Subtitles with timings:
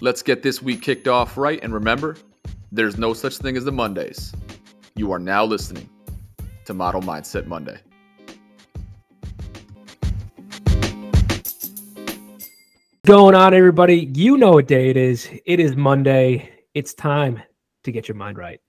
[0.00, 1.58] Let's get this week kicked off right.
[1.62, 2.16] And remember,
[2.70, 4.32] there's no such thing as the Mondays.
[4.94, 5.88] You are now listening
[6.66, 7.78] to Model Mindset Monday.
[13.04, 14.10] Going on, everybody.
[14.14, 15.28] You know what day it is.
[15.46, 16.48] It is Monday.
[16.74, 17.42] It's time
[17.82, 18.60] to get your mind right.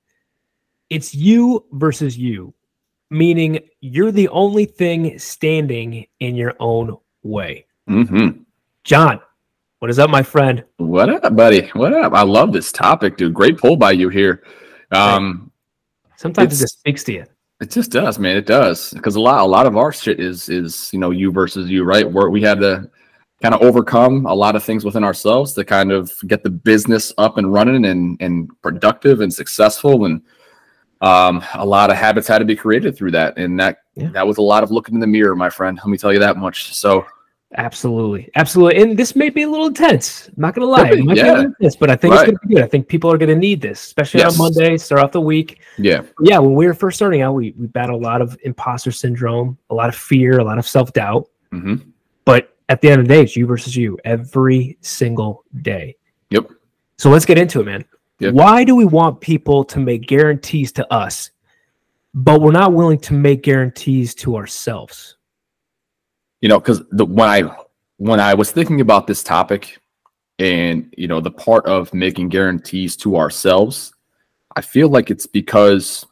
[0.89, 2.55] It's you versus you,
[3.11, 7.67] meaning you're the only thing standing in your own way.
[7.87, 8.41] Mm-hmm.
[8.83, 9.19] John,
[9.79, 10.63] what is up, my friend?
[10.77, 11.69] What up, buddy?
[11.69, 12.13] What up?
[12.13, 13.33] I love this topic, dude.
[13.33, 14.43] Great pull by you here.
[14.91, 15.51] Um,
[16.17, 17.25] Sometimes it just speaks to you.
[17.61, 18.35] It just does, man.
[18.35, 21.31] It does because a lot, a lot of our shit is is you know you
[21.31, 22.09] versus you, right?
[22.09, 22.89] Where we had to
[23.41, 27.13] kind of overcome a lot of things within ourselves to kind of get the business
[27.17, 30.21] up and running and and productive and successful, and
[31.01, 34.09] um, a lot of habits had to be created through that, and that Yeah.
[34.09, 35.77] that was a lot of looking in the mirror, my friend.
[35.77, 36.75] Let me tell you that much.
[36.75, 37.05] So
[37.57, 38.29] Absolutely.
[38.35, 38.81] Absolutely.
[38.81, 40.27] And this may be a little intense.
[40.27, 40.91] I'm not going to lie.
[40.91, 41.31] Be, It might be a yeah.
[41.31, 42.63] little intense, but I think it's going to be good.
[42.63, 44.33] I think people are going to need this, especially Yes.
[44.33, 45.61] on Monday, start off the week.
[45.79, 48.91] yeah, yeah, when we were first starting out, we we battled a lot of imposter
[48.91, 51.27] syndrome, a lot of fear, a lot of self doubt.
[51.51, 51.75] hmm
[52.23, 55.95] But at the end of the day, it's you versus you every single day.
[56.29, 56.47] yep,
[56.97, 57.83] So let's get into it, man.
[58.19, 58.33] Yep.
[58.35, 61.31] Why do we want people to make guarantees to us,
[62.13, 65.15] but we're not willing to make guarantees to ourselves?
[66.41, 67.57] You know because the when i
[67.97, 69.79] when i was thinking about this topic
[70.39, 73.93] and you know the part of making guarantees to ourselves
[74.55, 76.05] i feel like it's because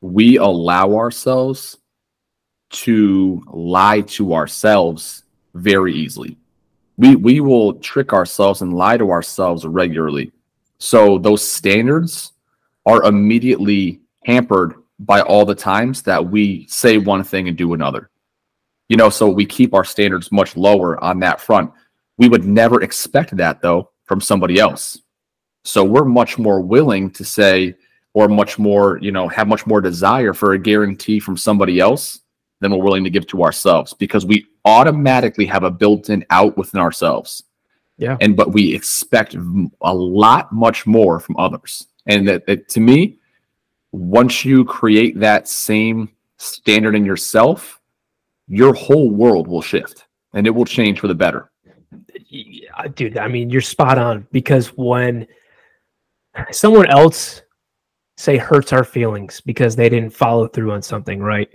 [0.00, 1.78] we allow ourselves
[2.74, 5.22] to lie to ourselves
[5.54, 6.36] very easily.
[6.96, 10.32] We we will trick ourselves and lie to ourselves regularly.
[10.78, 12.32] So those standards
[12.84, 18.10] are immediately hampered by all the times that we say one thing and do another
[18.88, 21.70] you know so we keep our standards much lower on that front.
[22.16, 25.00] We would never expect that though from somebody else.
[25.64, 27.74] So we're much more willing to say
[28.12, 32.20] or much more you know have much more desire for a guarantee from somebody else
[32.60, 36.80] than we're willing to give to ourselves because we automatically have a built-in out within
[36.80, 37.44] ourselves.
[37.96, 38.16] Yeah.
[38.20, 39.36] and but we expect
[39.82, 41.86] a lot much more from others.
[42.06, 43.18] And that, that to me
[43.92, 47.80] once you create that same standard in yourself
[48.48, 51.50] your whole world will shift and it will change for the better.
[52.28, 55.26] Yeah, dude, I mean, you're spot on because when
[56.50, 57.42] someone else
[58.16, 61.48] say hurts our feelings because they didn't follow through on something, right?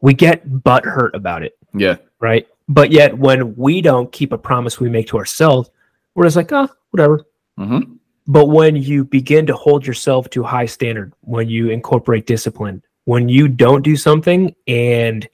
[0.00, 1.96] We get butt hurt about it, Yeah.
[2.20, 2.46] right?
[2.68, 5.70] But yet when we don't keep a promise we make to ourselves,
[6.14, 7.24] we're just like, oh, whatever.
[7.58, 7.94] Mm-hmm.
[8.26, 12.82] But when you begin to hold yourself to a high standard, when you incorporate discipline,
[13.06, 15.26] when you don't do something and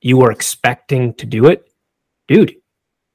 [0.00, 1.70] you were expecting to do it,
[2.28, 2.54] dude,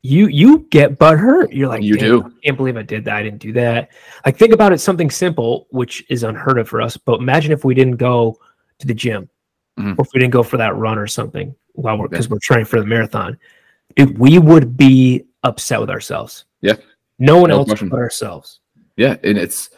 [0.01, 1.53] you you get butt hurt.
[1.53, 2.23] You're like, You do.
[2.25, 3.16] I can't believe I did that.
[3.16, 3.89] I didn't do that.
[4.25, 6.97] Like, think about it, something simple, which is unheard of for us.
[6.97, 8.38] But imagine if we didn't go
[8.79, 9.29] to the gym,
[9.79, 9.97] Mhm.
[9.97, 12.09] or if we didn't go for that run or something while we're Yeah.
[12.09, 13.38] because we're training for the marathon.
[13.95, 16.45] Dude, we would be upset with ourselves.
[16.61, 16.75] Yeah.
[17.19, 17.89] No one No else question.
[17.89, 18.59] but ourselves.
[18.97, 19.69] Yeah, and it's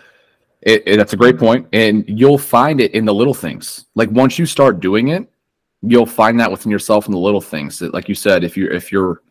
[0.63, 3.85] it, it- that's a great point, and you'll find it in the little things.
[3.93, 5.29] Like once you start doing it,
[5.85, 7.79] you'll find that within yourself in the little things.
[7.79, 9.21] That, like you said, if you're if you're,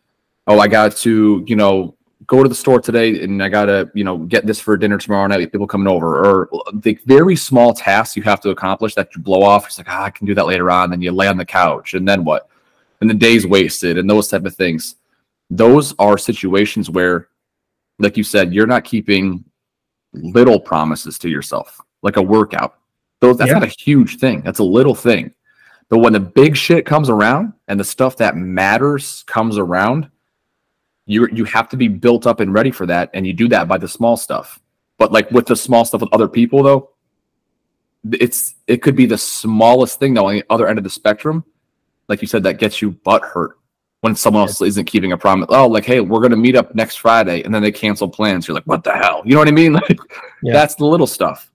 [0.47, 1.95] oh, I got to you know
[2.27, 5.27] go to the store today, and I gotta you know get this for dinner tomorrow
[5.27, 5.51] night.
[5.51, 9.43] People coming over, or the very small tasks you have to accomplish that you blow
[9.43, 9.67] off.
[9.67, 10.89] It's like ah, I can do that later on.
[10.89, 12.49] Then you lay on the couch, and then what?
[13.01, 14.95] And the day's wasted, and those type of things.
[15.51, 17.27] Those are situations where,
[17.99, 19.43] like you said, you're not keeping
[20.13, 22.79] little promises to yourself, like a workout.
[23.19, 23.59] Those that's Yeah.
[23.59, 24.41] not a huge thing.
[24.41, 25.31] That's a little thing.
[25.89, 30.09] But when the big shit comes around and the stuff that matters comes around,
[31.05, 33.11] you you have to be built up and ready for that.
[33.13, 34.59] And you do that by the small stuff.
[34.97, 36.89] But like with the small stuff with other people though,
[38.11, 41.43] it's it could be the smallest thing though on the other end of the spectrum.
[42.07, 43.57] Like you said, that gets you butt hurt
[44.01, 45.47] when someone else isn't keeping a promise.
[45.49, 48.47] Oh, like, hey, we're gonna meet up next Friday, and then they cancel plans.
[48.47, 49.21] You're like, what the hell?
[49.25, 49.73] You know what I mean?
[49.89, 49.99] Like,
[50.43, 50.53] Yeah.
[50.53, 51.51] that's the little stuff.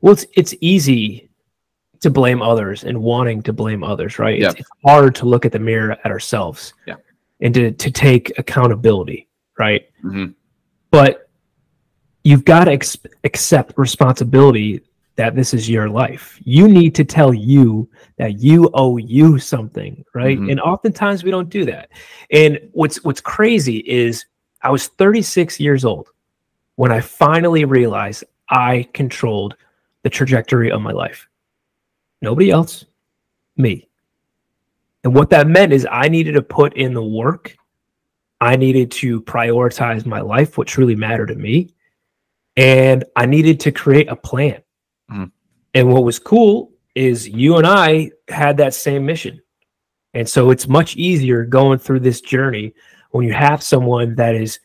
[0.00, 1.28] Well, it's it's easy
[2.04, 4.40] to blame others and wanting to blame others, right?
[4.40, 6.96] It's, it's hard to look at the mirror at ourselves, Yeah.
[7.40, 9.28] and to to take accountability,
[9.58, 9.82] right?
[10.04, 10.34] Mhm.
[10.90, 11.28] But
[12.22, 14.80] you've got to ex- accept responsibility
[15.16, 16.40] that this is your life.
[16.44, 20.38] You need to tell you that you owe you something, right?
[20.38, 20.50] Mhm.
[20.52, 21.88] And oftentimes we don't do that.
[22.30, 24.24] And what's what's crazy is
[24.62, 26.08] I was 36 years old
[26.76, 29.56] when I finally realized I controlled
[30.02, 31.28] the trajectory of my life.
[32.24, 32.84] Nobody else,
[33.56, 33.88] me.
[35.04, 37.54] And what that meant is I needed to put in the work.
[38.40, 41.70] I needed to prioritize my life, what truly mattered to me.
[42.56, 44.62] and I needed to create a plan.
[45.10, 45.32] Mhm.
[45.74, 49.42] And what was cool is you and I had that same mission.
[50.14, 52.72] And so it's much easier going through this journey
[53.10, 54.60] when you have someone that is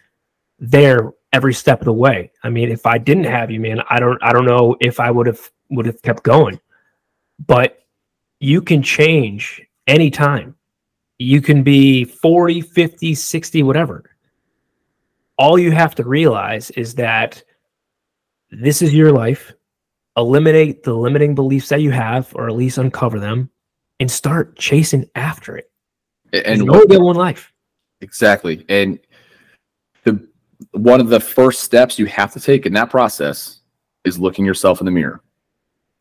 [0.59, 2.29] there every step of the way.
[2.43, 5.09] I mean, if I didn't have you, man, I don't I don't know if I
[5.09, 5.41] would have
[5.71, 6.59] would have kept going.
[7.45, 7.83] But
[8.39, 10.55] you can change anytime.
[11.17, 14.15] You can be 40, 50, 60, whatever.
[15.37, 17.43] All you have to realize is that
[18.51, 19.53] this is your life.
[20.17, 23.49] Eliminate the limiting beliefs that you have, or at least uncover them,
[23.99, 25.71] and start chasing after it.
[26.33, 27.53] And you only get one life.
[28.01, 28.65] Exactly.
[28.69, 28.99] And
[30.03, 30.27] the
[30.71, 33.61] one of the first steps you have to take in that process
[34.05, 35.21] is looking yourself in the mirror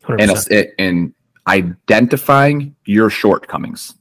[0.03, 0.47] 100%.
[0.51, 1.13] and and
[1.47, 3.95] identifying your shortcomings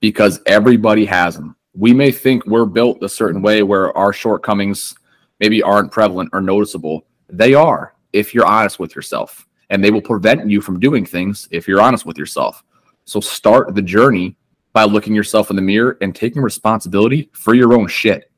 [0.00, 1.56] because everybody has them.
[1.74, 4.94] We may think we're built a certain way where our shortcomings
[5.40, 7.06] maybe aren't prevalent or noticeable.
[7.28, 11.48] They are if you're honest with yourself, and they will prevent you from doing things
[11.50, 12.62] if you're honest with yourself.
[13.04, 14.36] So start the journey
[14.72, 18.30] by looking yourself in the mirror and taking responsibility for your own shit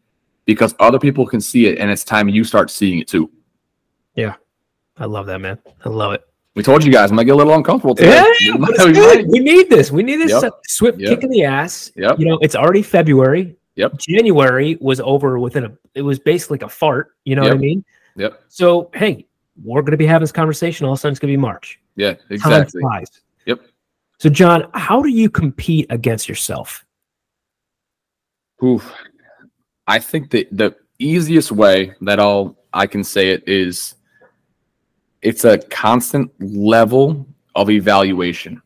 [0.45, 3.31] because other people can see it and it's time you start seeing it too.
[4.15, 4.35] Yeah.
[4.97, 5.59] I love that, man.
[5.85, 6.27] I love it.
[6.58, 8.20] We told you guys, I might get a little uncomfortable today.
[8.40, 9.93] Yeah, We we need this.
[9.93, 10.52] We need this Yep.
[10.66, 11.08] swift Yep.
[11.08, 11.93] kick in the ass.
[11.94, 12.19] Yep.
[12.19, 13.55] You know, it's already February.
[13.76, 13.96] Yep.
[13.96, 15.72] January was over within a.
[15.94, 17.12] It was basically like a fart.
[17.25, 17.84] You know what I mean?
[18.16, 18.43] Yep.
[18.49, 19.25] So hey,
[19.62, 20.84] we're going to be having this conversation.
[20.84, 21.78] All of a sudden, it's to be March.
[21.94, 22.82] Yeah, exactly.
[23.46, 23.61] Yep.
[24.19, 26.84] So John, how do you compete against yourself?
[28.64, 28.93] Oof.
[29.87, 33.94] I think that the easiest way that I'll I can say it is
[35.28, 38.62] it's a constant level of evaluation.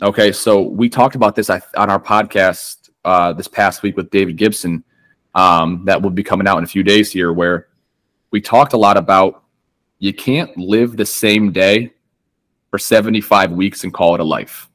[0.00, 4.36] Okay, so we talked about this on our podcast uh, this past week with David
[4.36, 4.84] Gibson.
[5.34, 7.66] Um, that will be coming out in a few days here, where
[8.30, 9.42] we talked a lot about
[9.98, 11.92] you can't live the same day
[12.70, 14.70] for 75 weeks and call it a life.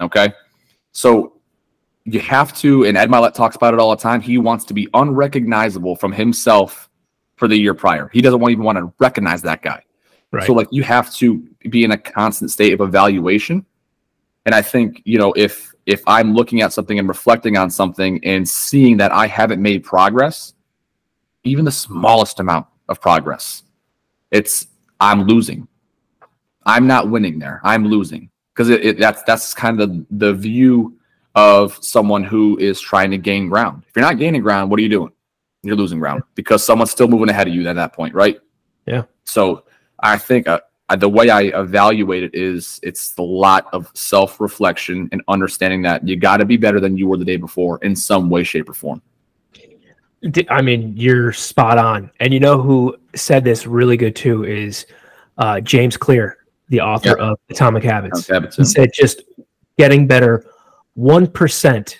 [0.00, 0.32] Okay,
[0.90, 1.40] so
[2.06, 4.20] you have to, and Ed Mylett talks about it all the time.
[4.20, 6.90] He wants to be unrecognizable from himself
[7.36, 8.10] for the year prior.
[8.12, 9.84] He doesn't even want to recognize that guy.
[10.32, 10.46] Right.
[10.46, 13.66] So like you have to be in a constant state of evaluation.
[14.46, 18.24] And I think, you know, if if I'm looking at something and reflecting on something
[18.24, 20.54] and seeing that I haven't made progress,
[21.44, 23.64] even the smallest amount of progress,
[24.30, 24.68] it's
[25.00, 25.66] I'm losing.
[26.64, 27.60] I'm not winning there.
[27.64, 28.30] I'm losing.
[28.54, 30.96] Because it, it that's that's kind of the, the view
[31.34, 33.84] of someone who is trying to gain ground.
[33.88, 35.12] If you're not gaining ground, what are you doing?
[35.62, 38.38] You're losing ground because someone's still moving ahead of you at that point, right?
[38.86, 39.04] Yeah.
[39.24, 39.64] So
[40.02, 40.60] I think uh,
[40.96, 46.06] the way I evaluate it is it's a lot of self reflection and understanding that
[46.06, 48.68] you got to be better than you were the day before in some way, shape,
[48.68, 49.02] or form.
[50.50, 52.10] I mean, you're spot on.
[52.20, 54.86] And you know who said this really good too is
[55.38, 56.38] uh, James Clear,
[56.68, 57.18] the author Yep.
[57.18, 58.28] of Atomic Habits.
[58.28, 58.56] Habits.
[58.56, 59.22] He said just
[59.78, 60.44] getting better
[60.98, 61.96] 1%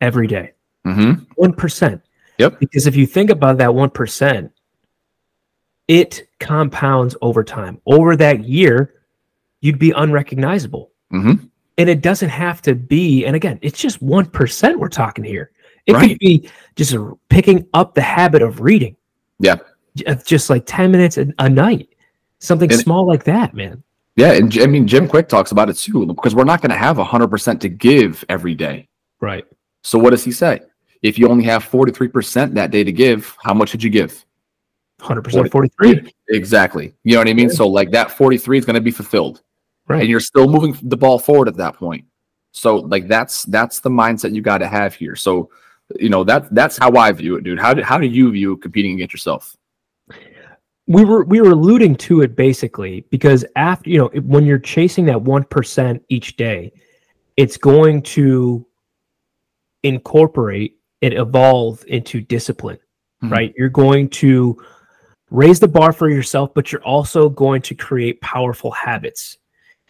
[0.00, 0.52] every day.
[0.86, 1.42] Mm-hmm.
[1.42, 2.02] 1%.
[2.38, 2.60] Yep.
[2.60, 4.50] Because if you think about that 1%,
[5.88, 7.80] it compounds over time.
[7.86, 8.94] Over that year,
[9.60, 10.90] you'd be unrecognizable.
[11.12, 11.46] Mm-hmm.
[11.76, 15.50] And it doesn't have to be, and again, it's just 1% we're talking here.
[15.86, 16.96] It could be just
[17.28, 18.96] picking up the habit of reading.
[19.38, 19.56] Yeah.
[20.24, 21.88] Just like 10 minutes a, a night.
[22.38, 23.82] Something And- small like that, man.
[24.16, 24.32] Yeah.
[24.32, 26.96] And I mean, Jim Kwik talks about it too, because we're not going to have
[26.96, 28.88] 100% to give every day.
[29.20, 29.44] Right.
[29.82, 30.60] So what does he say?
[31.02, 34.24] If you only have 43% that day to give, how much did you give?
[35.00, 36.12] 100% 43.
[36.28, 36.94] Exactly.
[37.04, 37.50] You know what I mean?
[37.50, 39.42] So like that 43 is going to be fulfilled.
[39.86, 40.00] Right.
[40.00, 42.06] and you're still moving the ball forward at that point.
[42.52, 45.14] So like that's that's the mindset you got to have here.
[45.14, 45.50] So
[45.96, 47.58] you know that that's how I view it, dude.
[47.58, 49.54] How do how do you view competing against yourself?
[50.86, 55.04] we were we were alluding to it basically because after you know when you're chasing
[55.06, 56.70] that 1% each day
[57.36, 58.66] it's going to
[59.82, 62.78] incorporate and evolve into discipline
[63.22, 63.30] Mhm.
[63.30, 64.62] right you're going to
[65.30, 69.38] raise the bar for yourself but you're also going to create powerful habits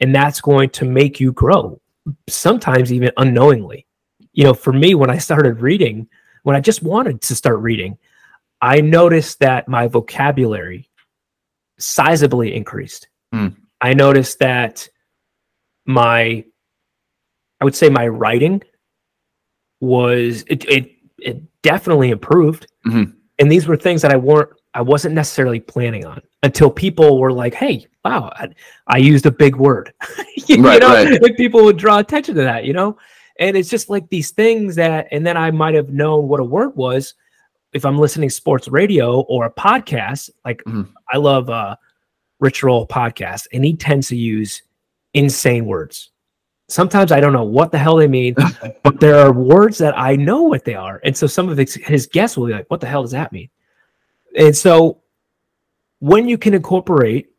[0.01, 1.81] and that's going to make you grow
[2.29, 3.87] sometimes even unknowingly
[4.33, 6.07] you know for me when i started reading
[6.45, 7.97] when i just wanted to start reading
[8.63, 10.89] I noticed that my vocabulary
[11.79, 13.09] sizably increased.
[13.31, 13.49] Hmm.
[13.83, 14.89] I noticed that
[15.85, 16.45] my,
[17.61, 18.63] I would say my writing
[19.81, 23.13] was it it, it definitely improved, Mhm.
[23.39, 27.33] and these were things that I weren't I wasn't necessarily planning on until people were
[27.33, 28.49] like, "Hey, wow, I,
[28.89, 29.93] I used a big word,"
[30.47, 31.23] you Right, know, right.
[31.23, 32.99] and people would draw attention to that, you know,
[33.39, 36.45] and it's just like these things that, and then I might have known what a
[36.45, 37.15] word was
[37.73, 40.89] if I'm listening sports radio or a podcast, like Mhm.
[41.13, 41.77] I love uh
[42.41, 44.63] Rich Roll podcast, and he tends to use
[45.15, 46.11] insane words.
[46.69, 48.35] Sometimes I don't know what the hell they mean,
[48.83, 51.01] but there are words that I know what they are.
[51.05, 53.31] And so some of his, his guests will be like, what the hell does that
[53.33, 53.49] mean?
[54.37, 55.03] And so
[56.01, 57.31] when you can incorporate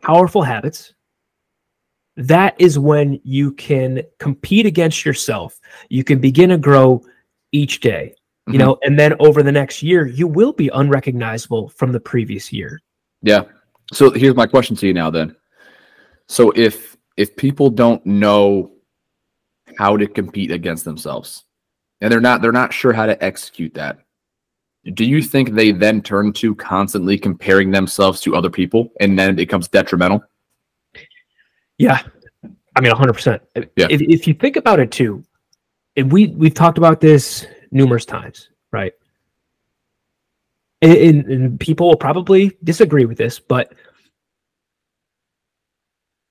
[0.00, 0.94] powerful habits,
[2.16, 5.60] that is when you can compete against yourself.
[5.88, 7.02] You can begin to grow
[7.52, 8.14] each day,
[8.46, 8.58] you Mhm.
[8.58, 12.80] know, and then over the next year, you will be unrecognizable from the previous year.
[13.22, 13.44] Yeah.
[13.92, 15.36] So here's my question to you now then.
[16.28, 18.72] So if if people don't know
[19.76, 21.44] how to compete against themselves
[22.00, 23.98] and they're not they're not sure how to execute that,
[24.94, 29.30] do you think they then turn to constantly comparing themselves to other people and then
[29.30, 30.22] it becomes detrimental?
[31.78, 32.02] Yeah.
[32.74, 33.40] I mean, 100%.
[33.76, 33.86] Yeah.
[33.90, 35.24] If, if you think about it too,
[35.96, 38.92] and we, we've talked about this numerous times, right?
[40.80, 43.72] And, and, and people will probably disagree with this, but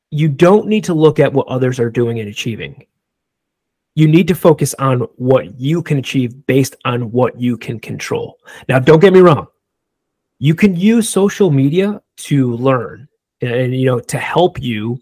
[0.10, 2.86] you don't need to look at what others are doing and achieving.
[3.96, 8.40] You need to focus on what you can achieve based on what you can control.
[8.70, 9.48] Now, don't get me wrong.
[10.40, 13.08] You can use social media to learn
[13.42, 15.02] and, and you know to help you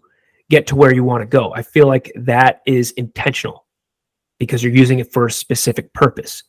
[0.50, 1.54] get to where you want to go.
[1.54, 3.66] I feel like that is intentional
[4.38, 6.42] because you're using it for a specific purpose.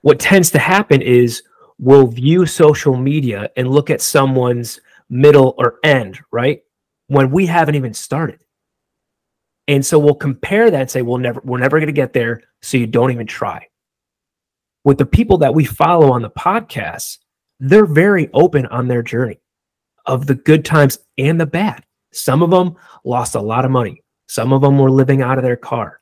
[0.00, 1.42] What tends to happen is
[1.78, 6.62] we'll view social media and look at someone's middle or end, right?
[7.06, 8.40] When we haven't even started.
[9.68, 12.42] And so we'll compare that and say, we'll never, we're never going to get there.
[12.62, 13.66] So you don't even try.
[14.84, 17.18] With the people that we follow on the podcast,
[17.58, 19.40] they're very open on their journey
[20.06, 21.84] of the good times and the bad.
[22.12, 24.02] Some of them lost a lot of money.
[24.28, 26.00] Some of them were living out of their car.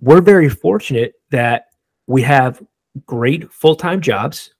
[0.00, 1.66] We're very fortunate that
[2.06, 2.62] we have
[3.06, 4.54] great full time jobs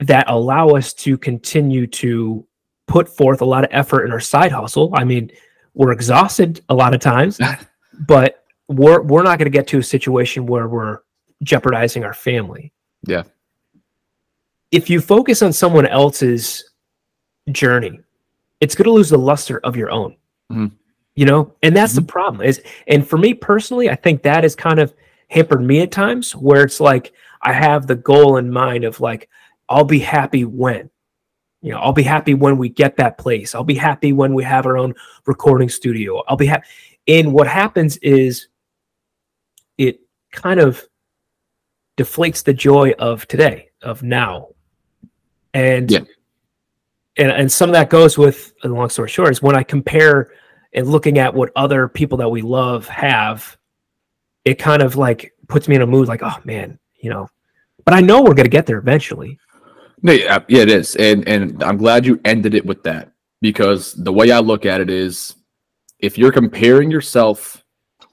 [0.00, 2.46] that allow us to continue to
[2.86, 4.90] put forth a lot of effort in our side hustle.
[4.94, 5.30] I mean,
[5.76, 7.38] we're exhausted a lot of times,
[8.08, 11.00] but we're we're not going to get to a situation where we're
[11.44, 12.72] jeopardizing our family.
[13.06, 13.22] Yeah.
[14.72, 16.70] If you focus on someone else's
[17.52, 18.00] journey,
[18.60, 20.16] it's going to lose the luster of your own.
[20.50, 20.72] Mhm.
[21.14, 24.56] You know, and that's the problem is and for me personally, I think that has
[24.56, 24.92] kind of
[25.28, 29.28] hampered me at times where it's like I have the goal in mind of like
[29.68, 30.90] I'll be happy when
[31.66, 33.52] you know, I'll be happy when we get that place.
[33.52, 34.94] I'll be happy when we have our own
[35.26, 36.22] recording studio.
[36.28, 36.68] I'll be happy.
[37.08, 38.46] And what happens is
[39.76, 39.98] it
[40.30, 40.80] kind of
[41.96, 44.50] deflates the joy of today, of now.
[45.54, 46.04] And Yeah.
[47.16, 50.30] and, and some of that goes with a long story short is when I compare
[50.72, 53.56] and looking at what other people that we love have,
[54.44, 57.28] it kind of like puts me in a mood like, oh man, you know,
[57.84, 59.40] but I know we're gonna get there eventually.
[60.06, 63.10] No, yeah, yeah, it is, and and I'm glad you ended it with that
[63.40, 65.34] because the way I look at it is,
[65.98, 67.64] if you're comparing yourself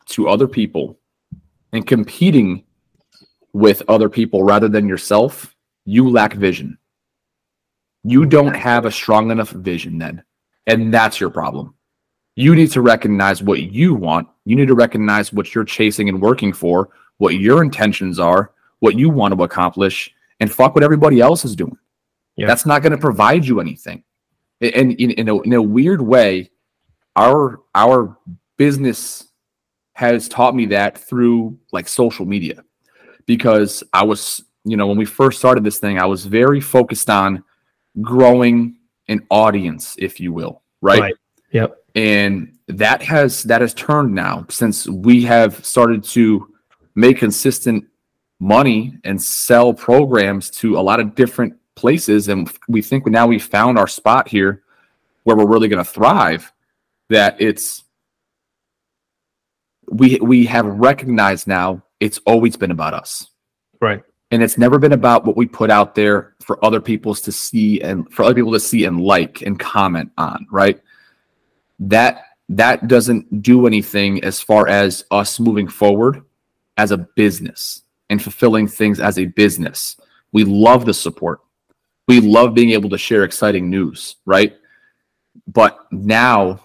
[0.07, 0.97] to other people
[1.71, 2.63] and competing
[3.53, 6.79] with other people rather than yourself, you lack vision.
[8.03, 10.23] You don't have a strong enough vision then,
[10.65, 11.75] and that's your problem.
[12.35, 14.27] You need to recognize what you want.
[14.45, 18.97] You need to recognize what you're chasing and working for, what your intentions are, what
[18.97, 21.77] you want to accomplish, and fuck what everybody else is doing.
[22.35, 22.47] Yeah.
[22.47, 24.03] That's not going to provide you anything.
[24.61, 26.49] And in, in, a, in a weird way,
[27.15, 28.17] our our
[28.57, 29.27] business
[29.93, 32.63] has taught me that through like social media,
[33.25, 37.09] because I was, you know, when we first started this thing, I was very focused
[37.09, 37.43] on
[38.01, 38.77] growing
[39.09, 41.01] an audience, if you will, right?
[41.01, 41.15] Right.
[41.51, 41.77] Yep.
[41.93, 46.51] and that has that has turned now since we have started to
[46.95, 47.85] make consistent
[48.39, 53.39] money and sell programs to a lot of different places and we think now we
[53.39, 54.63] found our spot here
[55.23, 56.51] where we're really going to thrive
[57.09, 57.83] that it's
[59.89, 63.27] we we have recognized now it's always been about us.
[63.81, 64.01] Right.
[64.31, 67.81] and it's never been about what we put out there for other people's to see
[67.81, 70.81] and for other people to see and like and comment on right?
[71.79, 76.23] That that doesn't do anything as far as us moving forward
[76.77, 79.97] as a business and fulfilling things as a business.
[80.31, 81.41] We love the support
[82.07, 84.57] we love being able to share exciting news right
[85.47, 86.59] but now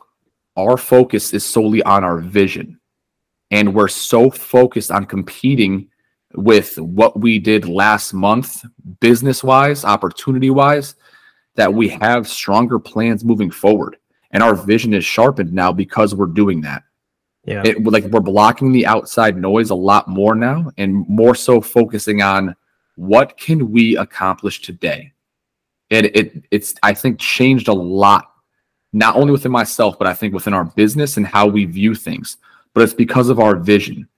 [0.56, 2.78] our focus is solely on our vision
[3.50, 5.88] and we're so focused on competing
[6.34, 8.64] with what we did last month,
[9.00, 10.94] business wise, opportunity wise,
[11.54, 13.96] that we have stronger plans moving forward.
[14.30, 16.82] And our vision is sharpened now because we're doing that.
[17.44, 17.62] Yeah.
[17.64, 22.20] It like we're blocking the outside noise a lot more now and more so focusing
[22.20, 22.54] on
[22.96, 25.12] what can we accomplish today?
[25.90, 28.30] It it it's I think changed a lot,
[28.92, 32.36] not only within myself, but I think within our business and how we view things.
[32.74, 34.08] But it's because of our vision.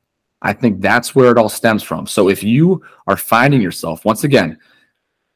[0.43, 2.07] I think that's where it all stems from.
[2.07, 4.59] So if you are finding yourself once again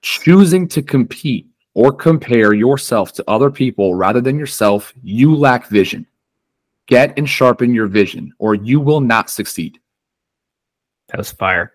[0.04, 6.06] choosing to compete or compare yourself to other people rather than yourself, you lack vision.
[6.86, 9.80] Get and sharpen your vision, or you will not succeed.
[11.08, 11.72] That was fire.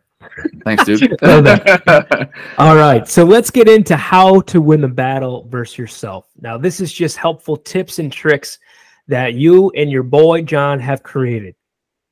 [0.63, 1.17] Thanks, dude.
[2.57, 3.07] All right.
[3.07, 6.27] So let's get into how to win the battle versus yourself.
[6.41, 8.59] Now, this is just helpful tips and tricks
[9.07, 11.55] that you and your boy John have created.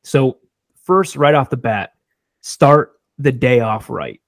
[0.04, 0.38] So,
[0.84, 1.94] first, right off the bat,
[2.42, 4.22] start the day off right.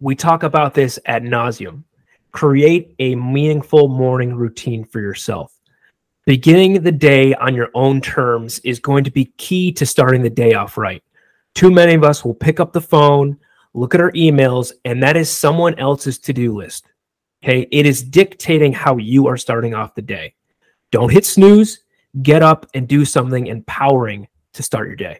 [0.00, 1.84] We talk about this at nauseum.
[2.32, 5.52] Create a meaningful morning routine for yourself.
[6.26, 10.28] Beginning the day on your own terms is going to be key to starting the
[10.28, 11.02] day off right.
[11.56, 13.38] Too many of us will pick up the phone,
[13.72, 16.86] look at our emails, and that is someone else's to do list.
[17.42, 17.66] Okay.
[17.70, 20.34] It is dictating how you are starting off the day.
[20.92, 21.80] Don't hit snooze,
[22.20, 25.18] get up and do something empowering to start your day.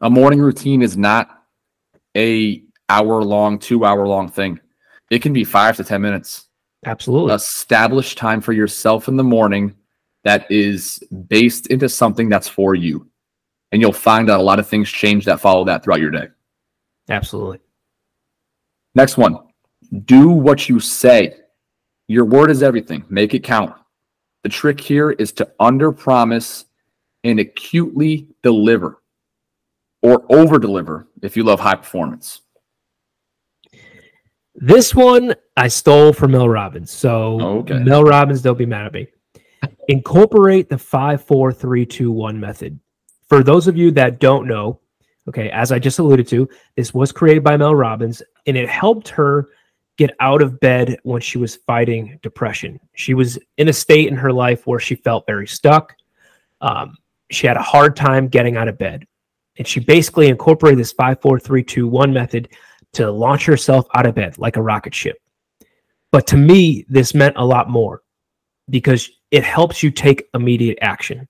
[0.00, 1.44] A morning routine is not
[2.16, 4.58] a hour long, two hour long thing.
[5.08, 6.48] It can be five to 10 minutes.
[6.84, 7.32] Absolutely.
[7.32, 9.76] Establish time for yourself in the morning
[10.24, 13.07] that is based into something that's for you
[13.72, 16.28] and you'll find that a lot of things change that follow that throughout your day.
[17.08, 17.60] Absolutely.
[18.94, 19.38] Next one
[20.04, 21.34] do what you say.
[22.08, 23.74] Your word is everything, make it count.
[24.42, 26.64] The trick here is to under promise
[27.24, 29.02] and acutely deliver
[30.02, 32.42] or over deliver if you love high performance.
[34.54, 36.90] This one I stole from Mel Robbins.
[36.90, 37.78] So, okay.
[37.78, 39.08] Mel Robbins, don't be mad at me.
[39.88, 42.78] Incorporate the five, four, three, two, one method
[43.28, 44.80] for those of you that don't know,
[45.28, 49.08] okay, as I just alluded to, this was created by Mel Robbins and it helped
[49.08, 49.48] her
[49.98, 52.80] get out of bed when she was fighting depression.
[52.94, 55.94] She was in a state in her life where she felt very stuck.
[56.60, 56.96] Um,
[57.30, 59.06] she had a hard time getting out of bed.
[59.58, 62.48] And she basically incorporated this five, four, three, two, one method
[62.92, 65.18] to launch herself out of bed like a rocket ship.
[66.12, 68.02] But to me, this meant a lot more
[68.70, 71.28] because it helps you take immediate action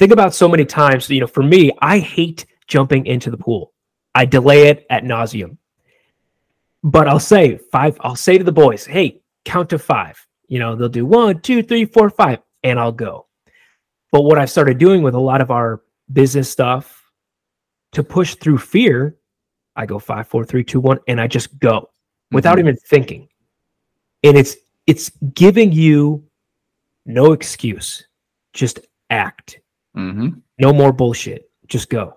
[0.00, 3.74] think about so many times, you know, for me, I hate jumping into the pool.
[4.14, 5.58] I delay it at nauseum.
[6.82, 10.26] But I'll say five, I'll say to the boys, hey, count to five.
[10.48, 13.26] You know, they'll do one, two, three, four, five, and I'll go.
[14.10, 17.12] But what I've started doing with a lot of our business stuff
[17.92, 19.16] to push through fear,
[19.76, 21.90] I go five, four, three, two, one, and I just go
[22.32, 22.68] without mm-hmm.
[22.68, 23.28] even thinking.
[24.24, 26.24] And it's it's giving you
[27.04, 28.02] no excuse.
[28.54, 29.60] Just act.
[29.96, 30.28] Mm-hmm.
[30.58, 31.50] No more bullshit.
[31.66, 32.16] Just go.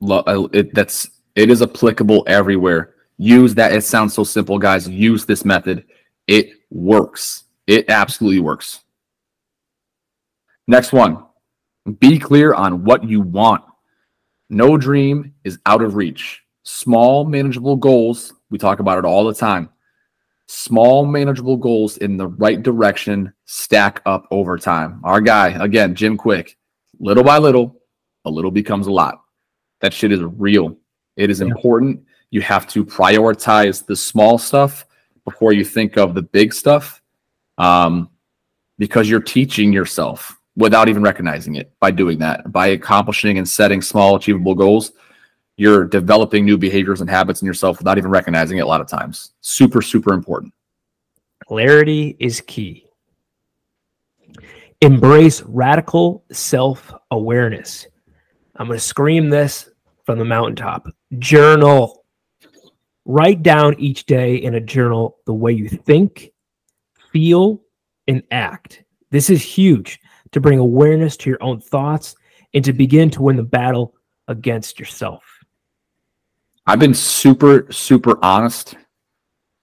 [0.00, 2.94] It, that's it is applicable everywhere.
[3.16, 3.72] Use that.
[3.72, 4.88] It sounds so simple, guys.
[4.88, 5.84] Use this method.
[6.26, 7.44] It works.
[7.66, 8.80] It absolutely works.
[10.66, 11.24] Next one.
[11.98, 13.62] Be clear on what you want.
[14.48, 16.42] No dream is out of reach.
[16.62, 18.32] Small, manageable goals.
[18.50, 19.68] We talk about it all the time.
[20.46, 25.00] Small, manageable goals in the right direction stack up over time.
[25.04, 26.56] Our guy, again, Jim Kwik,
[27.00, 27.80] little by little,
[28.24, 29.22] a little becomes a lot.
[29.80, 30.76] That shit is real.
[31.16, 31.46] It is yeah.
[31.46, 32.04] important.
[32.30, 34.86] You have to prioritize the small stuff
[35.24, 37.02] before you think of the big stuff
[37.58, 38.10] um,
[38.78, 42.50] because you're teaching yourself without even recognizing it by doing that.
[42.50, 44.92] By accomplishing and setting small, achievable goals,
[45.56, 48.88] you're developing new behaviors and habits in yourself without even recognizing it a lot of
[48.88, 49.32] times.
[49.40, 50.52] Super, super important.
[51.46, 52.86] Clarity is key.
[54.80, 57.86] Embrace radical self awareness.
[58.56, 59.68] I'm going to scream this
[60.04, 60.86] from the mountaintop.
[61.18, 62.04] Journal.
[63.06, 66.30] Write down each day in a journal the way you think,
[67.12, 67.62] feel,
[68.08, 68.82] and act.
[69.10, 70.00] This is huge
[70.32, 72.16] to bring awareness to your own thoughts
[72.54, 73.94] and to begin to win the battle
[74.28, 75.22] against yourself.
[76.66, 78.74] I've been super, super honest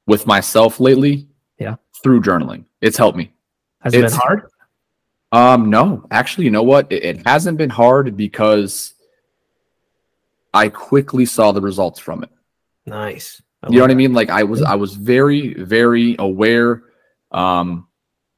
[0.05, 1.27] with myself lately.
[1.57, 1.75] Yeah.
[2.03, 2.65] Through journaling.
[2.79, 3.33] It's helped me.
[3.81, 4.43] Has it been hard?
[5.31, 6.91] Um, no, actually, you know what?
[6.91, 8.93] It, it hasn't been hard because
[10.53, 12.29] I quickly saw the results from it.
[12.85, 13.41] Nice.
[13.69, 14.13] You know what I mean?
[14.13, 16.83] Like I was, I was very, very aware
[17.31, 17.87] um,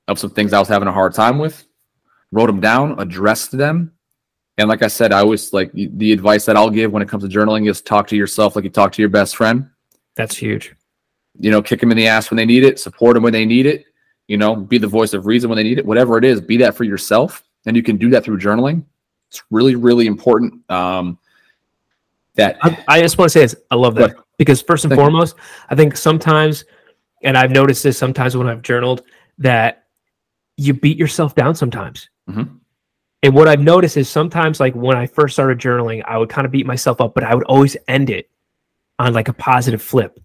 [0.07, 1.65] of some things I was having a hard time with.
[2.31, 3.93] Wrote them down, addressed them,
[4.57, 7.23] and like I said, I always like the advice that I'll give when it comes
[7.23, 9.69] to journaling is talk to yourself like you talk to your best friend.
[10.15, 10.75] That's huge.
[11.39, 13.45] You know, kick them in the ass when they need it, support them when they
[13.45, 13.85] need it,
[14.27, 16.57] you know, be the voice of reason when they need it, whatever it is, be
[16.57, 17.43] that for yourself.
[17.65, 18.83] And you can do that through journaling.
[19.29, 20.69] It's really, really important.
[20.69, 21.17] Um,
[22.35, 23.55] that I, I just want to say this.
[23.69, 24.15] I love that.
[24.37, 25.03] Because first and Thank you.
[25.03, 25.35] foremost,
[25.69, 26.65] I think sometimes,
[27.21, 29.03] and I've noticed this sometimes when I've journaled,
[29.37, 29.85] that
[30.57, 32.09] you beat yourself down sometimes.
[32.29, 32.59] Mhm.
[33.21, 36.45] And what I've noticed is sometimes, like when I first started journaling, I would kind
[36.45, 38.29] of beat myself up, but I would always end it
[38.99, 40.19] on like a positive flip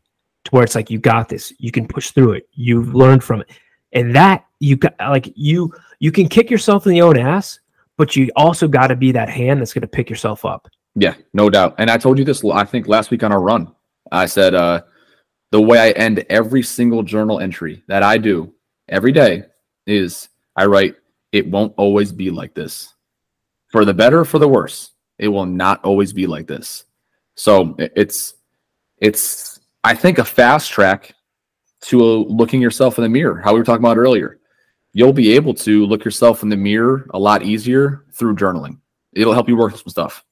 [0.45, 3.43] to where it's like, you got this, you can push through it, you've learned from
[3.43, 3.51] it.
[3.93, 7.61] And that you got like you you can kick yourself in the own ass,
[7.97, 10.69] but you also got to be that hand that's going to pick yourself up.
[10.95, 11.75] Yeah, no doubt.
[11.79, 13.73] And I told you this, I think last week on our run.
[14.11, 14.83] I said, uh,
[15.51, 18.53] the way I end every single journal entry that I do
[18.89, 19.45] every day
[19.87, 20.97] is I write,
[21.33, 22.95] it won't always be like this.
[23.71, 26.85] For the better, for the worse, it will not always be like this.
[27.35, 28.35] So it's,
[28.99, 31.15] it's, I think, a fast track
[31.83, 34.39] to uh, looking yourself in the mirror, how we were talking about earlier.
[34.93, 38.79] You'll be able to look yourself in the mirror a lot easier through journaling.
[39.13, 40.25] It'll help you work some stuff.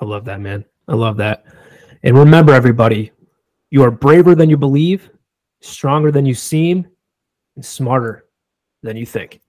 [0.00, 0.64] I love that, man.
[0.88, 1.46] I love that.
[2.02, 3.12] And remember, everybody,
[3.70, 5.10] you are braver than you believe,
[5.60, 6.86] stronger than you seem,
[7.56, 8.26] and smarter
[8.82, 9.40] than you think.